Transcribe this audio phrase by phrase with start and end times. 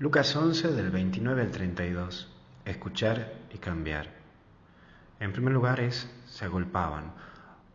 [0.00, 2.28] Lucas 11 del 29 al 32.
[2.64, 4.06] Escuchar y cambiar.
[5.18, 7.10] En primer lugar es, se agolpaban.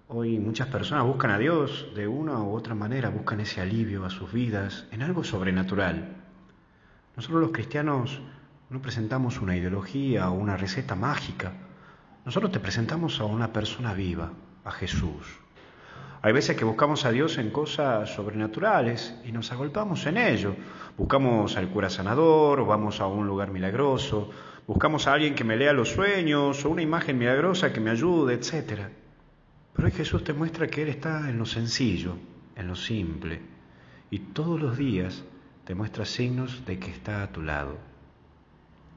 [0.08, 4.10] Hoy muchas personas buscan a Dios de una u otra manera, buscan ese alivio a
[4.10, 6.16] sus vidas en algo sobrenatural.
[7.18, 8.22] Nosotros los cristianos
[8.70, 11.52] no presentamos una ideología o una receta mágica.
[12.24, 14.32] Nosotros te presentamos a una persona viva,
[14.64, 15.42] a Jesús.
[16.26, 20.56] Hay veces que buscamos a Dios en cosas sobrenaturales y nos agolpamos en ello.
[20.98, 24.32] Buscamos al cura sanador, vamos a un lugar milagroso,
[24.66, 28.36] buscamos a alguien que me lea los sueños o una imagen milagrosa que me ayude,
[28.36, 28.84] etc.
[29.74, 32.16] Pero hoy Jesús te muestra que Él está en lo sencillo,
[32.56, 33.42] en lo simple,
[34.10, 35.26] y todos los días
[35.66, 37.76] te muestra signos de que está a tu lado.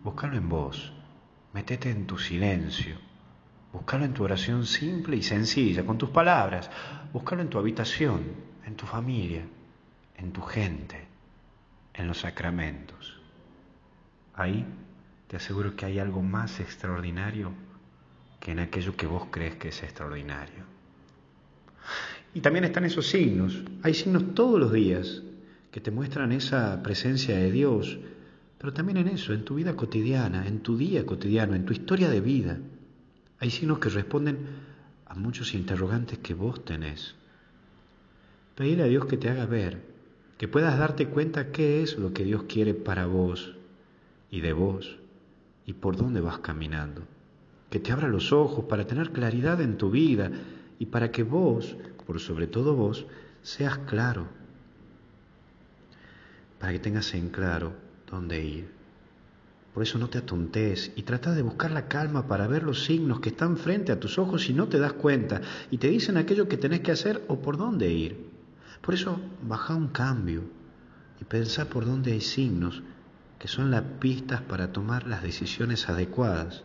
[0.04, 0.92] Búscalo en vos,
[1.52, 3.05] metete en tu silencio
[3.76, 6.70] Búscalo en tu oración simple y sencilla, con tus palabras.
[7.12, 8.22] Búscalo en tu habitación,
[8.64, 9.44] en tu familia,
[10.16, 11.06] en tu gente,
[11.92, 13.20] en los sacramentos.
[14.34, 14.64] Ahí
[15.28, 17.52] te aseguro que hay algo más extraordinario
[18.40, 20.64] que en aquello que vos crees que es extraordinario.
[22.32, 23.62] Y también están esos signos.
[23.82, 25.22] Hay signos todos los días
[25.70, 27.98] que te muestran esa presencia de Dios,
[28.56, 32.08] pero también en eso, en tu vida cotidiana, en tu día cotidiano, en tu historia
[32.08, 32.58] de vida.
[33.38, 34.38] Hay signos que responden
[35.06, 37.14] a muchos interrogantes que vos tenés.
[38.54, 39.82] Pedirle a Dios que te haga ver,
[40.38, 43.54] que puedas darte cuenta qué es lo que Dios quiere para vos
[44.30, 44.98] y de vos
[45.66, 47.02] y por dónde vas caminando.
[47.68, 50.30] Que te abra los ojos para tener claridad en tu vida
[50.78, 53.06] y para que vos, por sobre todo vos,
[53.42, 54.28] seas claro.
[56.58, 57.74] Para que tengas en claro
[58.10, 58.85] dónde ir.
[59.76, 63.20] Por eso no te atontes y trata de buscar la calma para ver los signos
[63.20, 66.48] que están frente a tus ojos y no te das cuenta y te dicen aquello
[66.48, 68.30] que tenés que hacer o por dónde ir.
[68.80, 70.44] Por eso baja un cambio
[71.20, 72.82] y pensá por dónde hay signos
[73.38, 76.64] que son las pistas para tomar las decisiones adecuadas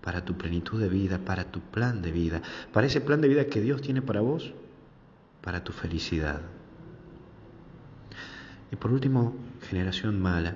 [0.00, 2.40] para tu plenitud de vida, para tu plan de vida,
[2.72, 4.54] para ese plan de vida que Dios tiene para vos,
[5.42, 6.42] para tu felicidad.
[8.70, 9.34] Y por último,
[9.68, 10.54] generación mala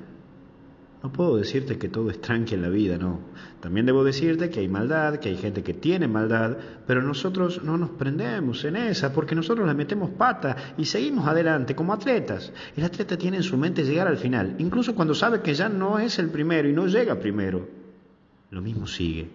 [1.03, 3.19] no puedo decirte que todo es tranqui en la vida, no.
[3.61, 7.77] También debo decirte que hay maldad, que hay gente que tiene maldad, pero nosotros no
[7.77, 12.53] nos prendemos en esa porque nosotros la metemos pata y seguimos adelante como atletas.
[12.77, 15.99] El atleta tiene en su mente llegar al final, incluso cuando sabe que ya no
[15.99, 17.69] es el primero y no llega primero.
[18.51, 19.29] Lo mismo sigue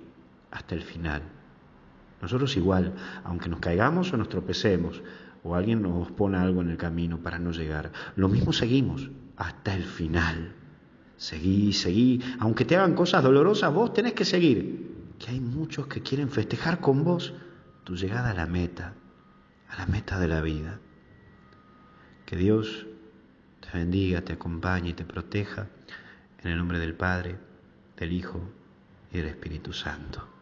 [0.51, 1.21] hasta el final.
[2.21, 2.93] Nosotros igual,
[3.25, 5.01] aunque nos caigamos o nos tropecemos,
[5.43, 9.75] o alguien nos pone algo en el camino para no llegar, lo mismo seguimos hasta
[9.75, 10.53] el final.
[11.17, 12.21] Seguí, seguí.
[12.39, 15.15] Aunque te hagan cosas dolorosas, vos tenés que seguir.
[15.19, 17.33] Que hay muchos que quieren festejar con vos
[17.83, 18.93] tu llegada a la meta,
[19.69, 20.79] a la meta de la vida.
[22.25, 22.85] Que Dios
[23.59, 25.67] te bendiga, te acompañe y te proteja.
[26.43, 27.37] En el nombre del Padre,
[27.97, 28.39] del Hijo
[29.11, 30.36] y del Espíritu Santo.